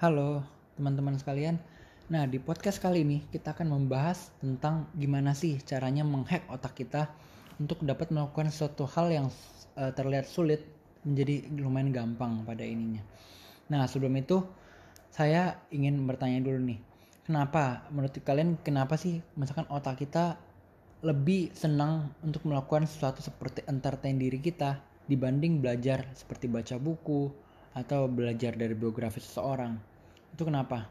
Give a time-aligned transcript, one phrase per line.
[0.00, 0.40] Halo
[0.80, 1.60] teman-teman sekalian.
[2.08, 7.12] Nah, di podcast kali ini kita akan membahas tentang gimana sih caranya menghack otak kita
[7.60, 9.28] untuk dapat melakukan suatu hal yang
[9.76, 10.64] uh, terlihat sulit
[11.04, 13.04] menjadi lumayan gampang pada ininya.
[13.68, 14.40] Nah, sebelum itu
[15.12, 16.80] saya ingin bertanya dulu nih.
[17.28, 20.40] Kenapa menurut kalian kenapa sih misalkan otak kita
[21.04, 24.80] lebih senang untuk melakukan sesuatu seperti entertain diri kita
[25.12, 27.28] dibanding belajar seperti baca buku
[27.76, 29.89] atau belajar dari biografi seseorang?
[30.34, 30.88] Itu kenapa?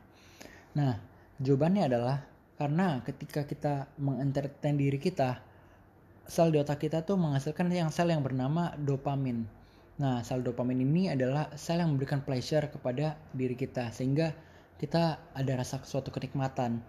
[0.75, 0.99] Nah,
[1.41, 2.17] jawabannya adalah
[2.59, 5.39] karena ketika kita mengentertain diri kita,
[6.29, 9.47] sel di otak kita tuh menghasilkan yang sel yang bernama dopamin.
[9.99, 14.31] Nah, sel dopamin ini adalah sel yang memberikan pleasure kepada diri kita sehingga
[14.79, 16.79] kita ada rasa suatu kenikmatan.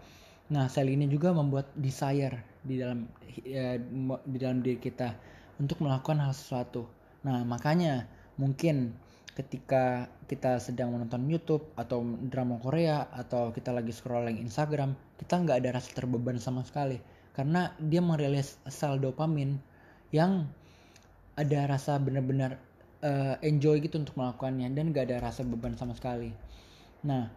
[0.51, 3.07] Nah, sel ini juga membuat desire di dalam
[3.47, 3.79] ya,
[4.27, 5.15] di dalam diri kita
[5.59, 6.87] untuk melakukan hal sesuatu.
[7.23, 8.95] Nah, makanya mungkin
[9.39, 15.57] ketika kita sedang menonton YouTube atau drama Korea atau kita lagi scrolling Instagram, kita nggak
[15.65, 16.99] ada rasa terbeban sama sekali
[17.35, 19.57] karena dia merilis sel dopamin
[20.11, 20.51] yang
[21.39, 22.59] ada rasa benar-benar
[23.01, 26.35] uh, enjoy gitu untuk melakukannya dan nggak ada rasa beban sama sekali.
[27.07, 27.31] Nah,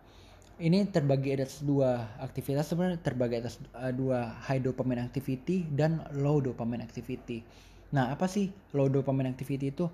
[0.59, 6.43] ini terbagi atas dua aktivitas sebenarnya terbagi atas uh, dua high dopamine activity dan low
[6.43, 7.45] dopamine activity.
[7.93, 9.85] Nah, apa sih low dopamine activity itu?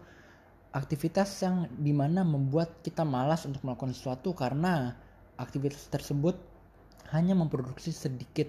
[0.69, 4.93] Aktivitas yang di mana membuat kita malas untuk melakukan sesuatu karena
[5.41, 6.37] aktivitas tersebut
[7.09, 8.45] hanya memproduksi sedikit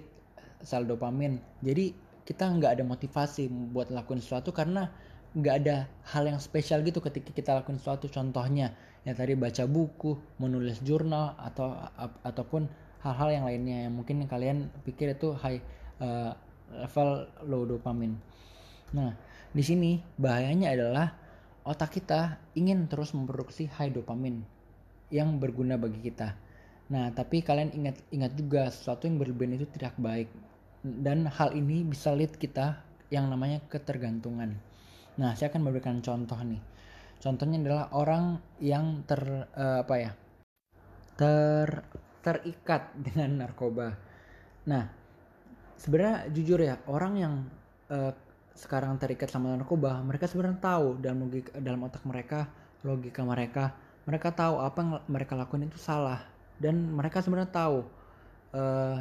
[0.61, 1.41] sel dopamin.
[1.65, 4.93] Jadi kita nggak ada motivasi buat lakukan sesuatu karena
[5.33, 8.05] nggak ada hal yang spesial gitu ketika kita lakukan sesuatu.
[8.05, 11.73] Contohnya ya tadi baca buku menulis jurnal atau
[12.21, 12.69] ataupun
[13.01, 15.57] hal-hal yang lainnya yang mungkin kalian pikir itu high
[15.97, 16.37] uh,
[16.69, 18.13] level low dopamin.
[18.93, 19.17] Nah
[19.51, 21.20] di sini bahayanya adalah
[21.71, 24.43] otak kita ingin terus memproduksi high dopamin
[25.07, 26.35] yang berguna bagi kita.
[26.91, 30.27] Nah, tapi kalian ingat ingat juga sesuatu yang berlebihan itu tidak baik
[30.83, 34.59] dan hal ini bisa lead kita yang namanya ketergantungan.
[35.19, 36.59] Nah, saya akan memberikan contoh nih.
[37.21, 39.21] Contohnya adalah orang yang ter
[39.53, 40.11] uh, apa ya?
[41.15, 41.85] ter
[42.25, 43.93] terikat dengan narkoba.
[44.65, 44.89] Nah,
[45.77, 47.33] sebenarnya jujur ya, orang yang
[47.93, 48.13] uh,
[48.55, 52.51] sekarang terikat sama narkoba, mereka sebenarnya tahu dalam logika dalam otak mereka,
[52.83, 53.73] logika mereka,
[54.05, 56.21] mereka tahu apa yang mereka lakukan itu salah
[56.61, 57.77] dan mereka sebenarnya tahu
[58.53, 58.97] uh,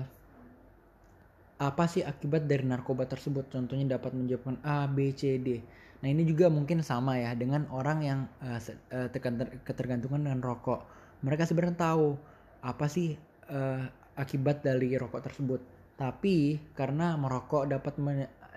[1.60, 3.52] apa sih akibat dari narkoba tersebut.
[3.52, 5.60] Contohnya dapat menjawabkan A, B, C, D.
[6.00, 8.56] Nah ini juga mungkin sama ya dengan orang yang uh,
[9.68, 10.88] ketergantungan dengan rokok.
[11.20, 12.16] Mereka sebenarnya tahu
[12.64, 13.12] apa sih
[13.52, 13.84] uh,
[14.16, 15.60] akibat dari rokok tersebut.
[16.00, 18.00] Tapi karena merokok dapat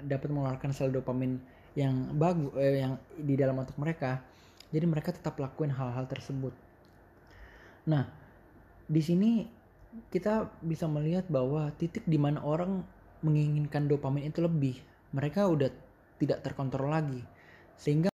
[0.06, 1.40] dapat mengeluarkan sel dopamin
[1.74, 4.22] yang bagus eh, yang di dalam otak mereka.
[4.74, 6.54] Jadi mereka tetap lakuin hal-hal tersebut.
[7.90, 8.10] Nah
[8.86, 9.48] di sini
[10.10, 12.82] kita bisa melihat bahwa titik di mana orang
[13.24, 14.76] menginginkan dopamin itu lebih
[15.14, 15.70] mereka udah
[16.18, 17.22] tidak terkontrol lagi.
[17.78, 18.10] Sehingga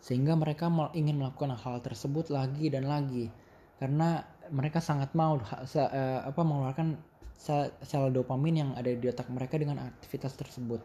[0.00, 3.26] sehingga mereka ingin melakukan hal tersebut lagi dan lagi.
[3.76, 6.96] Karena mereka sangat mau uh, apa mengeluarkan
[7.36, 10.80] sel, dopamin yang ada di otak mereka dengan aktivitas tersebut.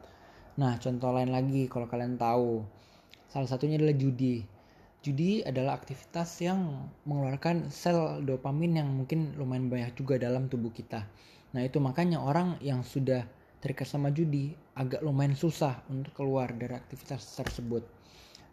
[0.60, 2.62] Nah, contoh lain lagi kalau kalian tahu,
[3.32, 4.44] salah satunya adalah judi.
[5.02, 11.10] Judi adalah aktivitas yang mengeluarkan sel dopamin yang mungkin lumayan banyak juga dalam tubuh kita.
[11.58, 13.26] Nah, itu makanya orang yang sudah
[13.62, 17.82] terikat sama judi agak lumayan susah untuk keluar dari aktivitas tersebut.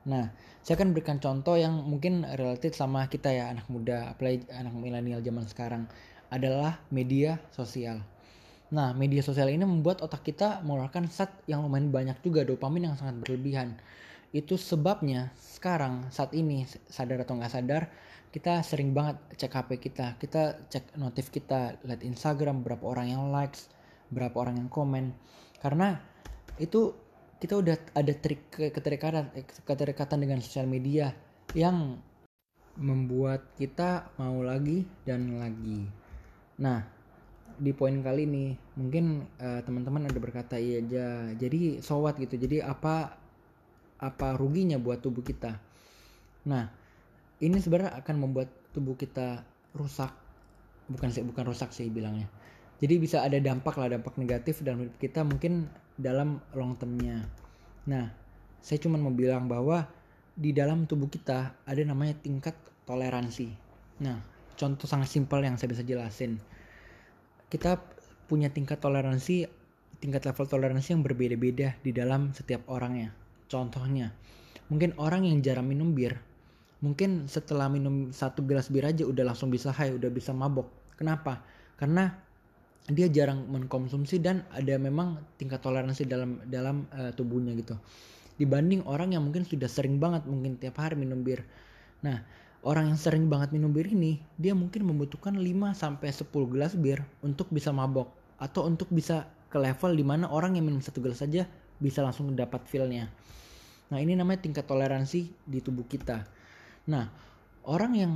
[0.08, 0.32] Nah,
[0.64, 5.20] saya akan berikan contoh yang mungkin relatif sama kita ya anak muda, apalagi anak milenial
[5.20, 5.84] zaman sekarang
[6.28, 8.00] adalah media sosial.
[8.68, 12.96] Nah, media sosial ini membuat otak kita mengeluarkan zat yang lumayan banyak juga dopamin yang
[13.00, 13.80] sangat berlebihan.
[14.28, 17.88] Itu sebabnya sekarang saat ini sadar atau nggak sadar
[18.28, 23.24] kita sering banget cek HP kita, kita cek notif kita, lihat Instagram berapa orang yang
[23.32, 23.72] likes,
[24.12, 25.16] berapa orang yang komen.
[25.64, 25.96] Karena
[26.60, 26.92] itu
[27.40, 29.32] kita udah ada trik keterikatan
[29.64, 31.16] keterikatan dengan sosial media
[31.56, 31.96] yang
[32.76, 35.88] membuat kita mau lagi dan lagi.
[36.58, 36.82] Nah,
[37.58, 41.06] di poin kali ini mungkin uh, teman-teman ada berkata iya aja.
[41.34, 42.38] Jadi sowat gitu.
[42.38, 43.18] Jadi apa
[43.98, 45.58] apa ruginya buat tubuh kita?
[46.46, 46.70] Nah,
[47.42, 49.42] ini sebenarnya akan membuat tubuh kita
[49.74, 50.10] rusak.
[50.88, 52.30] Bukan sih bukan rusak sih bilangnya.
[52.78, 55.66] Jadi bisa ada dampak lah dampak negatif dalam hidup kita mungkin
[55.98, 57.26] dalam long termnya.
[57.90, 58.06] Nah,
[58.62, 59.90] saya cuma mau bilang bahwa
[60.38, 62.54] di dalam tubuh kita ada namanya tingkat
[62.86, 63.50] toleransi.
[63.98, 64.22] Nah,
[64.58, 66.42] contoh sangat simpel yang saya bisa jelasin.
[67.48, 67.78] Kita
[68.26, 69.46] punya tingkat toleransi,
[70.02, 73.14] tingkat level toleransi yang berbeda-beda di dalam setiap orangnya.
[73.48, 74.12] Contohnya,
[74.68, 76.20] mungkin orang yang jarang minum bir,
[76.78, 81.42] mungkin setelah minum satu gelas bir aja udah langsung bisa high udah bisa mabok kenapa
[81.74, 82.14] karena
[82.88, 87.74] dia jarang mengkonsumsi dan ada memang tingkat toleransi dalam dalam uh, tubuhnya gitu
[88.38, 91.42] dibanding orang yang mungkin sudah sering banget mungkin tiap hari minum bir
[91.98, 92.22] nah
[92.66, 95.44] orang yang sering banget minum bir ini dia mungkin membutuhkan 5
[95.74, 100.58] sampai 10 gelas bir untuk bisa mabok atau untuk bisa ke level di mana orang
[100.58, 101.46] yang minum satu gelas saja
[101.78, 103.10] bisa langsung dapat feelnya
[103.88, 106.38] nah ini namanya tingkat toleransi di tubuh kita
[106.88, 107.04] Nah,
[107.68, 108.12] orang yang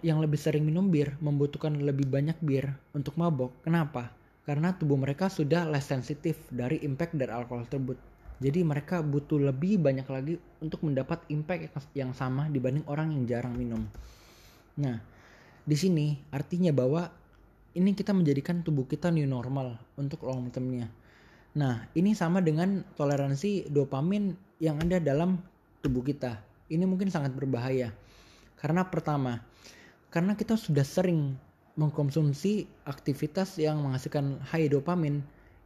[0.00, 3.52] yang, lebih sering minum bir membutuhkan lebih banyak bir untuk mabok.
[3.66, 4.14] Kenapa?
[4.46, 7.98] Karena tubuh mereka sudah less sensitif dari impact dari alkohol tersebut.
[8.42, 13.54] Jadi mereka butuh lebih banyak lagi untuk mendapat impact yang sama dibanding orang yang jarang
[13.54, 13.86] minum.
[14.80, 14.98] Nah,
[15.62, 17.06] di sini artinya bahwa
[17.74, 20.90] ini kita menjadikan tubuh kita new normal untuk long termnya.
[21.54, 25.38] Nah, ini sama dengan toleransi dopamin yang ada dalam
[25.78, 27.92] tubuh kita ini mungkin sangat berbahaya.
[28.56, 29.44] Karena pertama,
[30.08, 31.36] karena kita sudah sering
[31.74, 35.20] mengkonsumsi aktivitas yang menghasilkan high dopamin,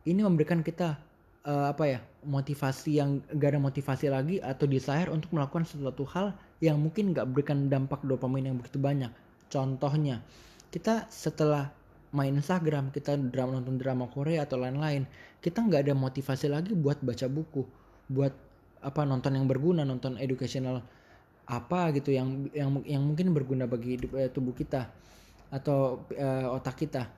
[0.08, 0.98] ini memberikan kita
[1.46, 6.35] uh, apa ya motivasi yang gak ada motivasi lagi atau desire untuk melakukan sesuatu hal
[6.58, 9.12] yang mungkin gak berikan dampak dopamin yang begitu banyak.
[9.49, 10.20] Contohnya,
[10.69, 11.73] kita setelah
[12.12, 15.05] main Instagram, kita drama nonton drama Korea atau lain-lain,
[15.44, 17.64] kita nggak ada motivasi lagi buat baca buku,
[18.08, 18.32] buat
[18.81, 20.81] apa nonton yang berguna nonton educational
[21.49, 24.88] apa gitu yang yang yang mungkin berguna bagi hidup, eh, tubuh kita
[25.49, 27.08] atau eh, otak kita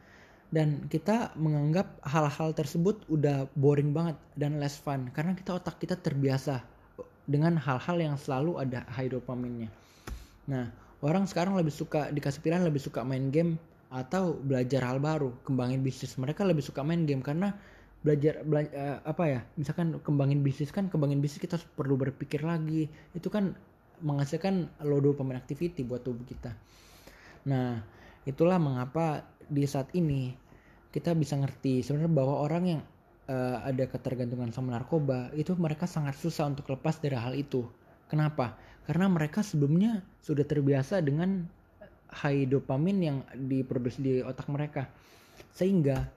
[0.50, 5.94] dan kita menganggap hal-hal tersebut udah boring banget dan less fun karena kita otak kita
[5.94, 6.62] terbiasa
[7.31, 9.70] dengan hal-hal yang selalu ada high dopaminnya.
[10.50, 10.67] Nah,
[10.99, 13.55] orang sekarang lebih suka dikasih pilihan lebih suka main game
[13.91, 16.19] atau belajar hal baru, kembangin bisnis.
[16.19, 17.55] Mereka lebih suka main game karena
[18.00, 22.88] belajar belajar uh, apa ya misalkan kembangin bisnis kan kembangin bisnis kita perlu berpikir lagi
[23.12, 23.52] itu kan
[24.00, 26.56] menghasilkan low dopamine activity buat tubuh kita
[27.44, 27.85] nah
[28.25, 30.32] itulah mengapa di saat ini
[30.94, 32.81] kita bisa ngerti sebenarnya bahwa orang yang
[33.31, 37.67] uh, ada ketergantungan sama narkoba itu mereka sangat susah untuk lepas dari hal itu.
[38.11, 38.58] Kenapa?
[38.87, 41.47] Karena mereka sebelumnya sudah terbiasa dengan
[42.11, 44.91] high dopamin yang diproduksi di otak mereka.
[45.55, 46.11] Sehingga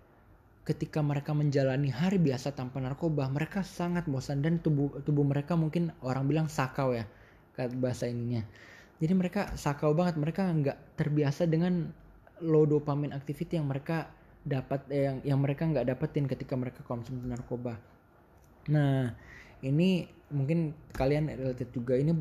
[0.66, 5.94] ketika mereka menjalani hari biasa tanpa narkoba, mereka sangat bosan dan tubuh tubuh mereka mungkin
[6.02, 7.06] orang bilang sakau ya,
[7.54, 8.42] kata bahasa ininya.
[8.98, 11.94] Jadi mereka sakau banget, mereka nggak terbiasa dengan
[12.44, 14.12] low dopamine activity yang mereka
[14.44, 17.80] dapat eh, yang yang mereka nggak dapetin ketika mereka konsumsi narkoba.
[18.68, 19.12] Nah,
[19.64, 21.96] ini mungkin kalian related juga.
[21.96, 22.12] Ini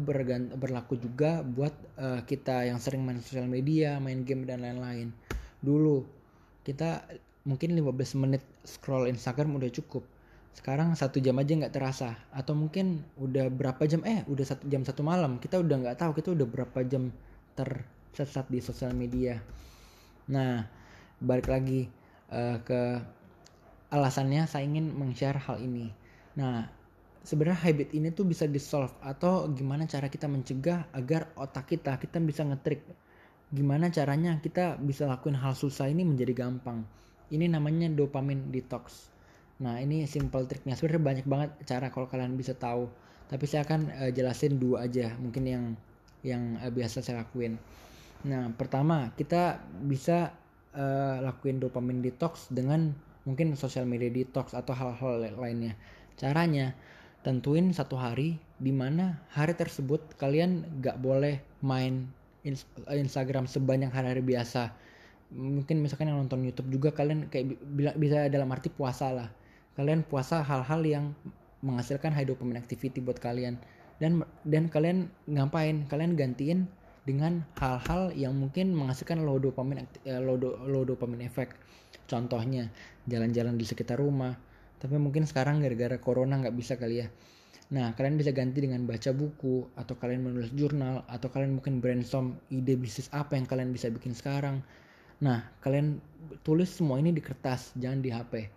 [0.54, 5.10] berlaku juga buat uh, kita yang sering main sosial media, main game dan lain-lain.
[5.58, 6.06] Dulu
[6.62, 7.02] kita
[7.42, 10.06] mungkin 15 menit scroll Instagram udah cukup.
[10.54, 12.14] Sekarang satu jam aja nggak terasa.
[12.30, 15.42] Atau mungkin udah berapa jam eh udah satu jam satu malam.
[15.42, 17.10] Kita udah nggak tahu kita udah berapa jam
[17.58, 19.42] tersesat di sosial media
[20.28, 20.66] nah
[21.22, 21.88] balik lagi
[22.30, 23.00] uh, ke
[23.92, 25.90] alasannya saya ingin meng-share hal ini
[26.38, 26.66] nah
[27.22, 31.94] sebenarnya habit ini tuh bisa di solve atau gimana cara kita mencegah agar otak kita
[32.00, 32.82] kita bisa ngetrik
[33.52, 36.82] gimana caranya kita bisa lakuin hal susah ini menjadi gampang
[37.32, 39.08] ini namanya dopamin detox.
[39.64, 42.86] Nah ini simple triknya sebenarnya banyak banget cara kalau kalian bisa tahu.
[43.32, 45.64] Tapi saya akan uh, jelasin dua aja mungkin yang
[46.20, 47.56] yang uh, biasa saya lakuin.
[48.22, 50.30] Nah pertama kita bisa
[50.74, 52.94] uh, lakuin dopamin detox dengan
[53.26, 55.74] mungkin social media detox atau hal-hal lainnya.
[56.18, 56.74] Caranya
[57.22, 62.10] tentuin satu hari di mana hari tersebut kalian gak boleh main
[62.90, 64.74] Instagram sebanyak hari-hari biasa.
[65.32, 67.56] Mungkin misalkan yang nonton YouTube juga kalian kayak
[67.96, 69.28] bisa dalam arti puasa lah.
[69.78, 71.04] Kalian puasa hal-hal yang
[71.62, 73.56] menghasilkan high dopamine activity buat kalian.
[74.02, 75.86] Dan dan kalian ngapain?
[75.86, 76.66] Kalian gantiin
[77.02, 81.58] dengan hal-hal yang mungkin menghasilkan low dopamine eh, low, do, low dopamine effect
[82.06, 82.70] contohnya
[83.10, 84.38] jalan-jalan di sekitar rumah
[84.78, 87.08] tapi mungkin sekarang gara-gara corona nggak bisa kali ya
[87.72, 92.36] Nah, kalian bisa ganti dengan baca buku, atau kalian menulis jurnal, atau kalian mungkin brainstorm
[92.52, 94.60] ide bisnis apa yang kalian bisa bikin sekarang,
[95.22, 96.02] Nah, kalian
[96.42, 98.50] tulis semua ini di kertas, jangan di HP.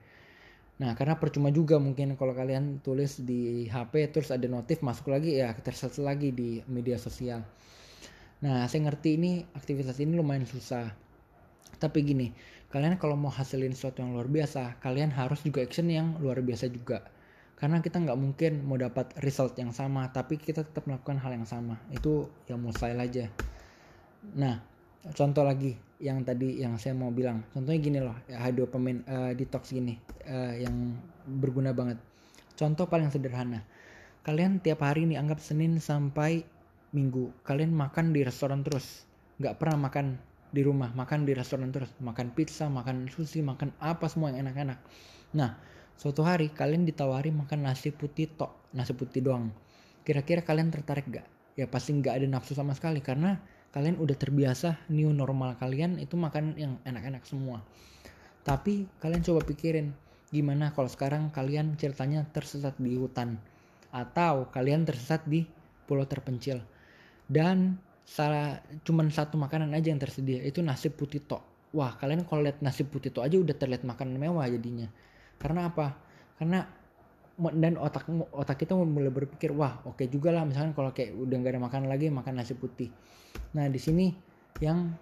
[0.81, 5.39] Nah, karena percuma juga mungkin kalau kalian tulis di HP terus ada notif masuk lagi
[5.39, 7.45] ya tersesat lagi di media sosial.
[8.45, 10.93] Nah, saya ngerti ini aktivitas ini lumayan susah.
[11.81, 12.29] Tapi gini,
[12.69, 16.69] kalian kalau mau hasilin sesuatu yang luar biasa, kalian harus juga action yang luar biasa
[16.69, 17.01] juga.
[17.57, 21.49] Karena kita nggak mungkin mau dapat result yang sama, tapi kita tetap melakukan hal yang
[21.49, 21.81] sama.
[21.89, 23.33] Itu yang mau saya aja.
[24.37, 24.61] Nah,
[25.13, 29.71] contoh lagi yang tadi yang saya mau bilang contohnya gini loh ya pemain uh, detox
[29.71, 29.95] gini
[30.27, 32.01] uh, yang berguna banget
[32.59, 33.63] contoh paling sederhana
[34.25, 36.43] kalian tiap hari nih anggap Senin sampai
[36.95, 39.03] minggu kalian makan di restoran terus.
[39.43, 40.15] Nggak pernah makan
[40.55, 41.91] di rumah makan di restoran terus.
[41.99, 44.79] Makan pizza makan sushi makan apa semua yang enak-enak.
[45.35, 45.59] Nah
[45.99, 49.51] suatu hari kalian ditawari makan nasi putih tok nasi putih doang.
[50.07, 51.27] Kira-kira kalian tertarik gak
[51.59, 53.39] ya pasti nggak ada nafsu sama sekali karena
[53.75, 57.59] kalian udah terbiasa new normal kalian itu makan yang enak-enak semua.
[58.47, 59.91] Tapi kalian coba pikirin
[60.31, 63.35] gimana kalau sekarang kalian ceritanya tersesat di hutan?
[63.91, 65.47] Atau kalian tersesat di
[65.87, 66.59] pulau terpencil
[67.25, 72.47] dan salah cuman satu makanan aja yang tersedia itu nasi putih tok wah kalian kalau
[72.47, 74.87] lihat nasi putih tok aja udah terlihat makanan mewah jadinya.
[75.35, 75.91] Karena apa?
[76.39, 76.63] Karena
[77.35, 81.35] dan otak otak kita mulai berpikir wah oke okay juga lah misalkan kalau kayak udah
[81.35, 82.87] nggak ada makanan lagi makan nasi putih.
[83.51, 84.15] Nah di sini
[84.63, 84.95] yang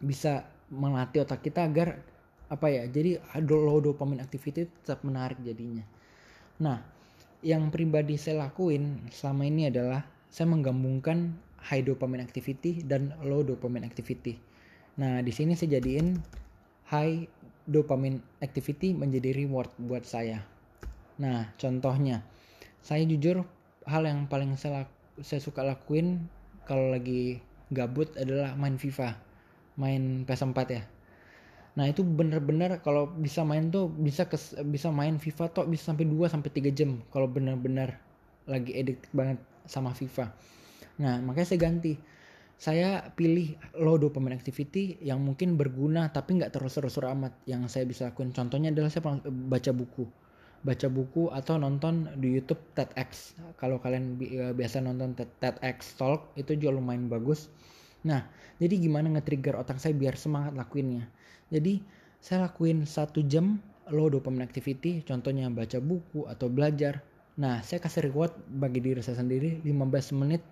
[0.00, 2.00] bisa melatih otak kita agar
[2.48, 5.84] apa ya jadi low dopamine activity tetap menarik jadinya.
[6.64, 6.80] Nah
[7.44, 10.00] yang pribadi saya lakuin selama ini adalah
[10.32, 14.40] saya menggabungkan high dopamine activity dan low dopamine activity.
[14.96, 16.16] Nah di sini saya jadiin
[16.88, 17.28] high
[17.68, 20.40] dopamine activity menjadi reward buat saya.
[21.20, 22.24] Nah contohnya
[22.80, 23.44] saya jujur
[23.84, 24.88] hal yang paling saya,
[25.20, 26.24] saya suka lakuin
[26.64, 29.14] kalau lagi gabut adalah main FIFA
[29.76, 30.82] main PS4 ya.
[31.72, 36.04] Nah itu bener-bener kalau bisa main tuh bisa kes, bisa main FIFA tuh bisa sampai
[36.04, 37.96] 2 sampai 3 jam kalau bener-bener
[38.44, 40.32] lagi edit banget sama FIFA.
[41.02, 41.94] Nah makanya saya ganti.
[42.62, 47.34] Saya pilih low dopamine activity yang mungkin berguna tapi nggak terus terus amat.
[47.48, 50.06] Yang saya bisa lakuin contohnya adalah saya baca buku,
[50.62, 53.34] baca buku atau nonton di YouTube TEDx.
[53.58, 57.50] Kalau kalian bi biasa nonton TEDx Talk itu juga lumayan bagus.
[58.06, 58.30] Nah
[58.62, 61.10] jadi gimana nge-trigger otak saya biar semangat lakuinnya
[61.52, 61.84] jadi
[62.16, 63.60] saya lakuin satu jam
[63.92, 67.04] low dopamine activity, contohnya baca buku atau belajar.
[67.40, 70.44] Nah, saya kasih reward bagi diri saya sendiri 15 menit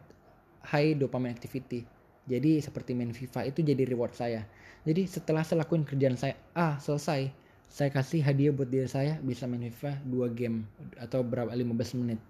[0.64, 1.84] high dopamine activity.
[2.25, 4.44] Jadi seperti main FIFA itu jadi reward saya.
[4.88, 7.28] Jadi setelah saya lakuin kerjaan saya, ah selesai,
[7.68, 10.64] saya kasih hadiah buat diri saya bisa main FIFA 2 game
[10.96, 12.20] atau berapa 15 menit.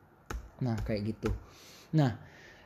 [0.59, 1.31] Nah, kayak gitu.
[1.95, 2.19] Nah,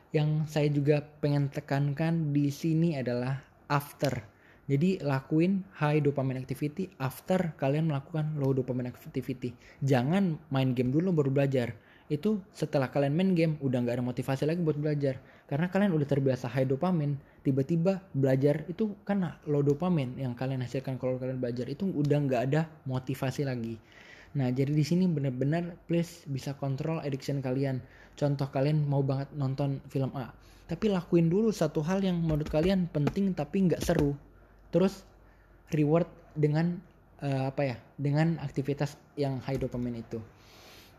[0.09, 4.34] yang saya juga pengen tekankan di sini adalah after
[4.65, 9.53] jadi lakuin high dopamine activity after kalian melakukan low dopamine activity.
[9.85, 11.77] Jangan main game dulu baru belajar.
[12.09, 15.21] Itu setelah kalian main game udah nggak ada motivasi lagi buat belajar.
[15.45, 20.97] Karena kalian udah terbiasa high dopamine, tiba-tiba belajar itu kan low dopamine yang kalian hasilkan
[20.97, 23.77] kalau kalian belajar itu udah nggak ada motivasi lagi.
[24.33, 27.85] Nah, jadi di sini benar-benar please bisa kontrol addiction kalian.
[28.17, 30.33] Contoh kalian mau banget nonton film A,
[30.65, 34.17] tapi lakuin dulu satu hal yang menurut kalian penting tapi nggak seru
[34.75, 35.07] terus
[35.71, 36.83] reward dengan
[37.23, 40.19] uh, apa ya dengan aktivitas yang high dopamine itu.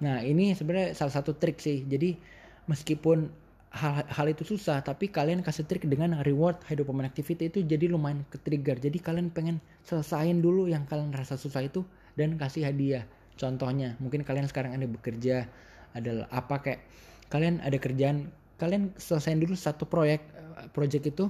[0.01, 1.85] Nah ini sebenarnya salah satu trik sih.
[1.85, 2.17] Jadi
[2.65, 3.29] meskipun
[3.77, 7.93] hal, hal itu susah tapi kalian kasih trik dengan reward high dopamine activity itu jadi
[7.93, 11.85] lumayan ke trigger jadi kalian pengen selesain dulu yang kalian rasa susah itu
[12.17, 13.05] dan kasih hadiah.
[13.37, 15.45] Contohnya mungkin kalian sekarang ada bekerja
[15.93, 16.81] adalah apa kayak
[17.29, 20.25] kalian ada kerjaan kalian selesaiin dulu satu proyek
[20.65, 21.29] eh, itu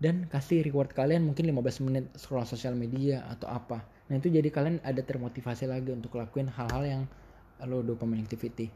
[0.00, 3.84] dan kasih reward kalian mungkin 15 menit scroll sosial media atau apa.
[4.08, 7.02] Nah itu jadi kalian ada termotivasi lagi untuk lakuin hal-hal yang
[7.68, 8.72] lo dopamine activity.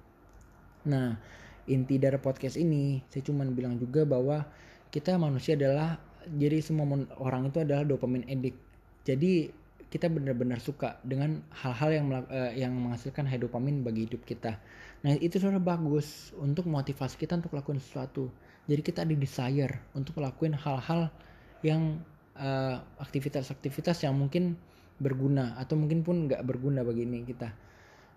[0.85, 1.17] Nah
[1.65, 4.45] inti dari podcast ini saya cuma bilang juga bahwa
[4.93, 5.97] kita manusia adalah
[6.29, 6.85] jadi semua
[7.17, 8.61] orang itu adalah dopamine addict.
[9.09, 9.64] Jadi
[9.95, 14.59] kita benar-benar suka dengan hal-hal yang uh, yang menghasilkan high dopamine bagi hidup kita.
[15.07, 18.27] Nah itu sudah bagus untuk motivasi kita untuk lakukan sesuatu.
[18.67, 21.15] Jadi kita ada desire untuk melakukan hal-hal
[21.63, 22.03] yang
[22.35, 24.59] uh, aktivitas-aktivitas yang mungkin
[24.99, 27.55] berguna atau mungkin pun nggak berguna bagi ini kita.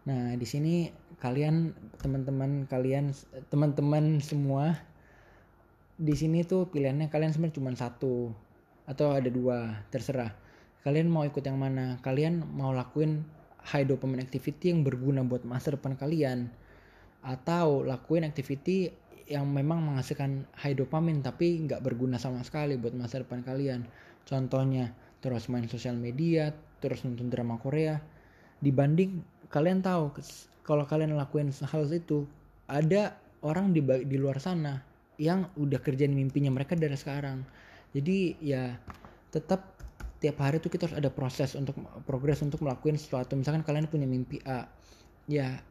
[0.10, 0.90] Nah di sini
[1.22, 3.14] kalian teman-teman kalian
[3.54, 4.82] teman-teman semua
[5.94, 8.34] di sini tuh pilihannya kalian sebenarnya cuma satu
[8.90, 10.47] atau ada dua terserah
[10.88, 13.28] kalian mau ikut yang mana kalian mau lakuin
[13.68, 16.48] high dopamine activity yang berguna buat masa depan kalian
[17.20, 18.88] atau lakuin activity
[19.28, 23.84] yang memang menghasilkan high dopamine tapi nggak berguna sama sekali buat masa depan kalian.
[24.24, 28.00] Contohnya terus main sosial media, terus nonton drama Korea.
[28.64, 29.20] Dibanding
[29.52, 30.16] kalian tahu
[30.64, 32.24] kalau kalian lakuin hal itu
[32.72, 34.80] ada orang di di luar sana
[35.20, 37.44] yang udah kerjain mimpinya mereka dari sekarang.
[37.92, 38.80] Jadi ya
[39.36, 39.77] tetap
[40.18, 43.38] tiap hari tuh kita harus ada proses untuk progres untuk melakukan sesuatu.
[43.38, 44.66] Misalkan kalian punya mimpi A,
[45.30, 45.62] ya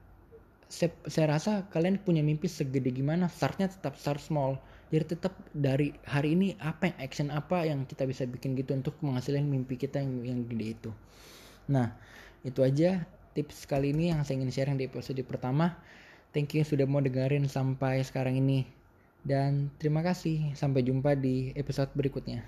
[0.66, 4.58] saya, saya rasa kalian punya mimpi segede gimana startnya tetap start small.
[4.90, 8.94] Jadi tetap dari hari ini apa yang action apa yang kita bisa bikin gitu untuk
[9.02, 10.90] menghasilkan mimpi kita yang yang gede itu.
[11.70, 11.94] Nah
[12.46, 13.02] itu aja
[13.34, 15.74] tips kali ini yang saya ingin share di episode pertama.
[16.30, 18.68] Thank you sudah mau dengerin sampai sekarang ini.
[19.26, 22.46] Dan terima kasih, sampai jumpa di episode berikutnya.